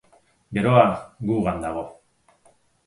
[0.59, 0.87] Geroa
[1.31, 1.87] gugan dago.